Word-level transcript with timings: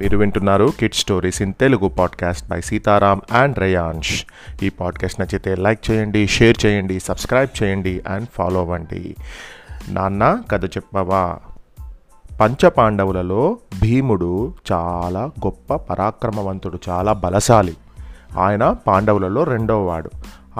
మీరు 0.00 0.18
వింటున్నారు 0.18 0.72
kid 0.80 0.94
stories 0.94 1.42
in 1.42 1.52
Telugu 1.60 1.88
podcast 1.88 2.48
by 2.48 2.60
Sitaram 2.60 3.20
and 3.32 3.58
Reyansh 3.58 4.24
ఈ 4.62 4.68
పాడ్కాస్ట్ 4.68 5.20
నచ్చితే 5.20 5.54
లైక్ 5.54 5.90
చేయండి 5.90 6.26
షేర్ 6.26 6.66
చేయండి 6.66 7.00
సబ్స్క్రైబ్ 7.00 7.62
చేయండి 7.62 8.02
అండ్ 8.08 8.28
ఫాలో 8.34 8.60
అవ్వండి. 8.60 9.16
నాన్న 9.88 10.42
కథ 10.50 10.64
చెప్పవా? 10.64 11.38
పంచపాండవులలో 12.40 13.58
భీముడు 13.82 14.54
చాలా 14.72 15.20
గొప్ప 15.20 15.74
పరాక్రమవంతుడు 15.74 16.78
చాలా 16.88 17.12
బలశాలి. 17.12 17.76
ఆయన 18.38 18.72
పాండవులలో 18.72 19.44
రెండవవాడు. 19.44 20.10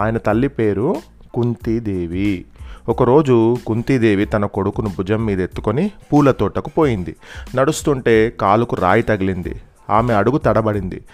ఆయన 0.00 0.18
తల్లి 0.18 0.48
పేరు 0.48 0.96
కుంతీదేవి. 1.34 2.44
ఒకరోజు 2.90 3.56
కుంతీదేవి 3.66 4.24
తన 4.24 4.46
కొడుకును 4.46 4.88
భుజం 4.88 5.24
మీద 5.24 5.40
ఎత్తుకొని 5.40 5.90
పూల 6.12 6.30
తోటకు 6.30 6.70
పోయింది. 6.78 7.16
నడుస్తుంటే 7.54 8.30
కాలుకు 8.30 8.76
రాయి 8.76 9.02
తగిలింది. 9.02 9.54
ఆమె 9.90 10.14
అడుగు 10.14 10.38
తడబడింది. 10.38 11.04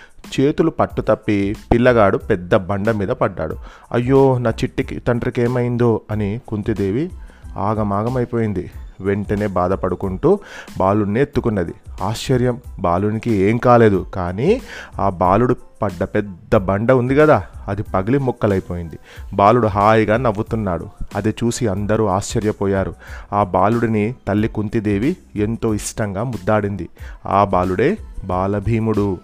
చేతులు 0.40 0.70
పట్టు 0.70 1.02
తప్పి 1.02 1.56
పిల్లగాడు 1.72 2.18
పెద్ద 2.18 2.54
బండ 2.54 2.90
మీద 2.90 3.08
పడ్డాడు. 3.08 3.56
అయ్యో 3.92 4.38
నా 4.38 4.50
చిట్టికి 4.50 4.98
తండ్రికి 4.98 5.42
ఏమైందో 5.42 6.00
అని 6.10 6.40
కుంతిదేవి 6.48 7.10
ఆగమాగమైపోయింది. 7.56 8.70
వెంటనే 9.00 9.46
బాధపడుకుంటూ 9.46 10.38
బాలుడిని 10.78 11.20
ఎత్తుకున్నది. 11.20 11.74
ఆశ్చర్యం 12.02 12.60
బాలునికి 12.80 13.34
ఏం 13.34 13.56
కాలేదు. 13.56 14.06
కానీ 14.14 14.62
ఆ 15.00 15.08
బాలుడు 15.08 15.56
పడ్డ 15.82 16.04
పెద్ద 16.04 16.56
బండ 16.56 16.92
ఉంది 16.92 17.16
కదా 17.16 17.44
అది 17.68 17.82
పగిలి 17.82 18.18
ముక్కలైపోయింది. 18.18 18.98
బాలుడు 19.34 19.66
హాయిగా 19.66 20.16
నవ్వుతున్నాడు. 20.16 20.88
అది 21.14 21.30
చూసి 21.30 21.68
అందరూ 21.68 22.06
ఆశ్చర్యపోయారు. 22.06 22.94
ఆ 23.32 23.44
బాలుడిని 23.44 24.14
తల్లి 24.28 24.48
కుంతిదేవి 24.48 25.16
ఎంతో 25.36 25.74
ఇష్టంగా 25.74 26.22
ముద్దాడింది. 26.22 26.88
ఆ 27.26 27.44
బాలుడే 27.44 27.96
బాలభీముడు. 28.24 29.18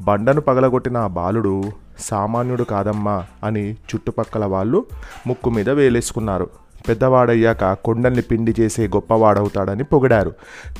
బండను 0.00 0.40
పగలగొట్టిన 0.40 0.96
ఆ 0.96 1.06
బాలుడు 1.06 1.64
సామాన్యుడు 1.98 2.62
కాదమ్మా 2.62 3.24
అని 3.44 3.72
చుట్టుపక్కల 3.72 4.44
వాళ్ళు 4.44 4.84
ముక్కు 5.26 5.50
మీద 5.50 5.70
వేలేసుకున్నారు. 5.70 6.50
పెద్దవాడయ్యాక 6.88 7.72
కొండల్ని 7.72 8.22
పిండి 8.22 8.54
చేసే 8.60 8.86
గొప్పవాడవుతాడని 8.88 9.84
పొగిడారు. 9.84 10.32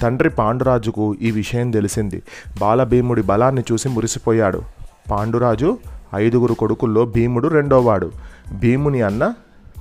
తండ్రి 0.03 0.31
పాండురాజుకు 0.31 1.15
ఈ 1.15 1.31
విషయం 1.31 1.71
తెలిసింది. 1.71 2.23
బాలభీముడి 2.61 3.23
బలాన్ని 3.23 3.65
చూసి 3.73 3.89
మురిసిపోయాడు. 3.89 4.63
పాండురాజు 5.11 5.79
ఐదుగురు 6.15 6.55
కొడుకుల్లో 6.55 7.05
భీముడు 7.05 7.49
రెండోవాడు. 7.49 8.13
భీముని 8.53 9.03
అన్న 9.03 9.35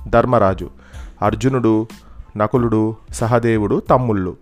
ధర్మరాజు. 0.08 0.70
అర్జునుడు 1.22 1.86
నకులుడు 2.36 2.96
సహదేవుడు 3.10 3.82
తమ్ముళ్ళు. 3.90 4.36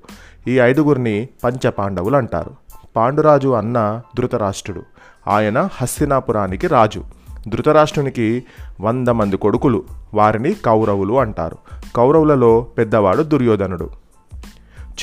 ఈ 0.48 0.58
ఐదుగురిని 0.58 1.28
పంచపాండవులు 1.44 2.16
అంటారు. 2.16 2.50
పాండురాజు 2.96 3.48
అన్న 3.48 4.00
ధృతరాష్ట్రుడు. 4.16 4.82
ఆయన 5.28 5.68
హస్తినాపురానికి 5.72 6.66
రాజు. 6.66 7.21
ధృతరాష్ట్రునికి 7.48 8.44
వంద 8.80 9.08
మంది 9.08 9.36
కొడుకులు. 9.36 9.82
వారిని 10.14 10.54
కౌరవులు 10.54 11.20
అంటారు. 11.20 11.56
కౌరవులలో 11.96 12.66
పెద్దవాడు 12.78 13.22
దుర్యోధనుడు. 13.22 13.90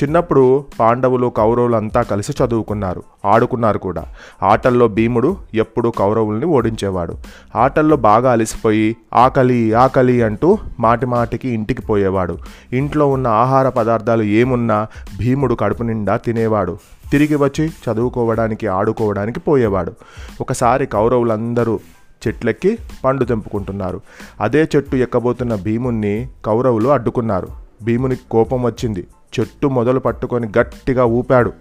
చిన్నప్పుడు 0.02 0.64
పాండవులు 0.80 1.26
కౌరవులు 1.26 1.76
అంతా 1.76 2.02
కలిసి 2.02 2.44
చదువుకున్నారు. 2.44 3.02
ఆడుకున్నారు 3.24 3.78
కూడా. 3.78 4.04
ఆటల్లో 4.42 4.88
భీముడు 4.88 5.36
ఎప్పుడూ 5.54 5.90
కౌరవుల్ని 5.90 6.46
ఓడించేవాడు. 6.46 7.16
ఆటల్లో 7.56 7.96
బాగా 7.96 8.32
అలసిపోయి 8.32 8.96
ఆకలి 9.14 9.72
ఆకలి 9.72 10.22
అంటూ 10.22 10.58
మాటి 10.80 11.06
మాటికి 11.06 11.48
ఇంటికి 11.48 11.82
పోయేవాడు. 11.82 12.38
ఇంట్లో 12.72 13.10
ఉన్న 13.10 13.28
ఆహార 13.28 13.68
పదార్థాలు 13.68 14.22
ఏమున్నా 14.22 14.86
భీముడు 15.18 15.54
కడుపు 15.54 15.82
నిండా 15.82 16.16
తినేవాడు. 16.16 16.78
తిరిగి 17.10 17.34
వచ్చి 17.36 17.68
చదువుకోవడానికి 17.68 18.66
ఆడుకోవడానికి 18.66 19.40
పోయేవాడు. 19.40 19.92
ఒకసారి 20.40 20.86
కౌరవులందరూ 20.86 21.80
చెట్లెక్కి 22.26 22.78
పండు 23.04 23.24
తెంపుకుంటున్నారు. 23.24 24.00
అదే 24.40 24.68
చెట్టు 24.76 24.96
ఎక్కబోతున్న 24.96 25.54
భీముణ్ణి 25.54 26.28
కౌరవులు 26.44 26.88
అడ్డుకున్నారు. 26.88 27.48
భీమునికి 27.82 28.20
కోపం 28.30 28.62
వచ్చింది. 28.62 29.06
చెట్టు 29.40 29.66
మొదలు 29.66 30.00
పట్టుకొని 30.00 30.52
గట్టిగా 30.58 31.04
ఊపాడు. 31.04 31.52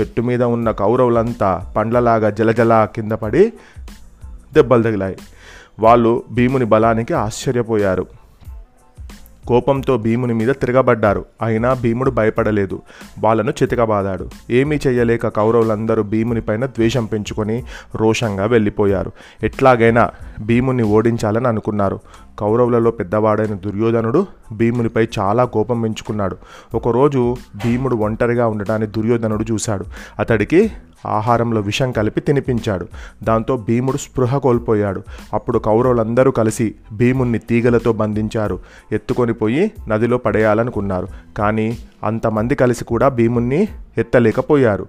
చెట్టు 0.00 0.22
మీద 0.22 0.42
ఉన్న 0.42 0.70
కౌరవులంతా 0.70 1.72
పండ్లలాగా 1.76 2.30
జలజల 2.30 2.88
కింద 2.96 3.12
పడి 3.12 3.52
దెబ్బలు 4.54 4.82
తగిలాయి. 4.82 5.16
వాళ్ళు 5.80 6.22
భీముని 6.32 6.64
బలానికి 6.64 7.14
ఆశ్చర్యపోయారు. 7.14 8.06
కోపంతో 9.46 9.98
భీముని 9.98 10.34
మీద 10.34 10.48
తిరగబడ్డారు. 10.48 11.24
అయినా 11.42 11.74
భీముడు 11.74 12.10
భయపడలేదు. 12.10 12.82
వాళ్ళను 13.20 13.50
చితకబాదాడు. 13.50 14.28
ఏమీ 14.50 14.78
చేయలేక 14.86 15.28
కౌరవులందరూ 15.28 16.02
భీముని 16.02 16.40
పైన 16.40 16.66
ద్వేషం 16.66 17.04
పెంచుకొని 17.04 17.64
రోషంగా 17.94 18.46
వెళ్ళిపోయారు. 18.46 19.12
ఎట్లాగైనా 19.42 20.10
భీముని 20.40 20.82
ఓడించాలని 20.82 21.48
అనుకున్నారు. 21.48 22.00
కౌరవులలో 22.38 22.90
పెద్దవాడైన 22.90 23.54
దుర్యోధనుడు 23.54 24.26
భీమునిపై 24.52 25.08
చాలా 25.18 25.44
కోపం 25.44 25.80
పెంచుకున్నాడు. 25.80 26.36
ఒకరోజు 26.74 27.36
భీముడు 27.64 27.96
ఒంటరిగా 27.96 28.46
ఉండటాన్ని 28.46 28.88
దుర్యోధనుడు 28.88 29.44
చూశాడు. 29.52 29.84
అతడికి 30.18 30.72
ఆహారంలో 31.06 31.60
విషం 31.60 31.92
కలిపి 31.92 32.20
తినిపించాడు. 32.20 32.86
దాంతో 33.22 33.56
భీముడు 33.56 33.96
స్పృహ 33.96 34.38
కోల్పోయాడు. 34.38 35.02
అప్పుడు 35.32 35.58
కౌరవులందరూ 35.58 36.30
కలిసి 36.30 36.74
భీముణ్ణి 36.92 37.38
తీగలతో 37.38 37.92
బంధించారు. 37.92 38.58
ఎత్తుకొని 38.92 39.32
పోయి 39.32 39.72
నదిలో 39.88 40.18
పడేయాలనుకున్నారు. 40.18 41.08
కానీ 41.38 41.78
అంతమంది 42.04 42.54
కలిసి 42.54 42.84
కూడా 42.84 43.08
భీముణ్ణి 43.08 43.68
ఎత్తలేకపోయారు. 43.98 44.86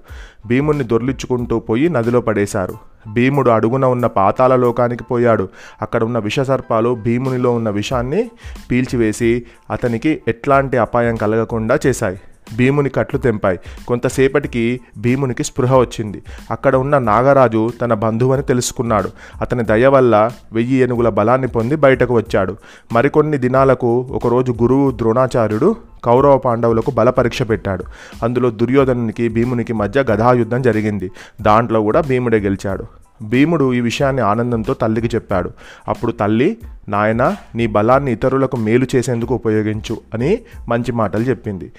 భీముణ్ణి 0.47 0.83
దొర్లించుకుంటూ 0.83 1.59
పోయి 1.59 1.89
నదిలో 1.89 2.21
పడేశారు. 2.21 2.73
భీముడు 3.13 3.49
అడుగున 3.49 3.85
ఉన్న 3.85 4.05
పాతాల 4.05 4.55
లోకానికి 4.55 5.03
పోయాడు. 5.03 5.49
అక్కడ 5.81 6.03
ఉన్న 6.03 6.17
విషసర్పాలు 6.17 6.95
భీమునిలో 6.95 7.51
ఉన్న 7.51 7.69
విషాన్ని 7.69 8.31
పీల్చివేసి 8.71 9.43
అతనికి 9.71 10.21
ఎట్లాంటి 10.27 10.77
అపాయం 10.77 11.15
కలగకుండా 11.15 11.79
చేశాయి. 11.85 12.19
భీముని 12.57 12.89
కట్లు 12.89 13.19
తెంపాయి. 13.19 13.59
కొంతసేపటికి 13.87 14.79
భీమునికి 14.97 15.43
స్పృహ 15.43 15.77
వచ్చింది. 15.77 16.23
అక్కడ 16.51 16.75
ఉన్న 16.75 16.97
నాగరాజు 16.97 17.71
తన 17.81 17.93
బంధువని 17.93 18.43
తెలుసుకున్నాడు. 18.43 19.09
అతని 19.41 19.63
దయ 19.63 19.87
వల్ల 19.87 20.31
వెయ్యి 20.53 20.77
ఏనుగుల 20.77 21.09
బలాన్ని 21.09 21.47
పొంది 21.47 21.75
బయటకు 21.75 22.13
వచ్చాడు. 22.13 22.55
మరికొన్ని 22.93 23.37
దినాలకు 23.37 24.07
ఒకరోజు 24.11 24.51
గురువు 24.51 24.91
ద్రోణాచార్యుడు 24.91 25.75
కౌరవ 26.03 26.37
పాండవులకు 26.37 26.91
బల 26.91 27.09
పరీక్ష 27.09 27.41
పెట్టాడు. 27.41 27.83
అందులో 28.23 28.49
దుర్యోధనునికి 28.49 29.29
భీమునికి 29.29 29.73
మధ్య 29.73 30.01
గదాయుద్ధం 30.01 30.61
జరిగింది. 30.61 31.11
దాంట్లో 31.41 31.81
కూడా 31.81 32.01
భీముడే 32.01 32.37
గెలిచాడు. 32.37 32.83
భీముడు 33.23 33.73
ఈ 33.73 33.79
విషయాన్ని 33.79 34.21
ఆనందంతో 34.21 34.73
తల్లికి 34.73 35.15
చెప్పాడు. 35.15 35.51
అప్పుడు 35.87 36.11
తల్లి 36.11 36.57
నాయన 36.89 37.35
నీ 37.55 37.67
బలాన్ని 37.67 38.11
ఇతరులకు 38.11 38.57
మేలు 38.57 38.87
చేసేందుకు 38.95 39.35
ఉపయోగించు 39.35 39.97
అని 40.13 40.39
మంచి 40.69 40.91
మాటలు 40.91 41.21
చెప్పింది. 41.21 41.71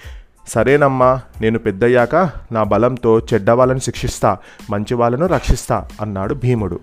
సరేనమ్మా 0.48 1.20
నేను 1.40 1.58
పెద్దయ్యాక 1.58 2.14
నా 2.52 2.62
బలంతో 2.62 3.18
చెడ్డ 3.18 3.50
వాళ్ళని 3.50 3.80
శిక్షిస్తా 3.80 4.36
మంచి 4.70 4.94
వాళ్ళను 4.94 5.26
రక్షిస్తా 5.26 5.88
అన్నాడు 6.00 6.34
భీముడు. 6.34 6.80